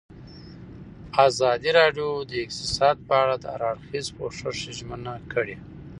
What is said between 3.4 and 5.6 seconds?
هر اړخیز پوښښ ژمنه کړې.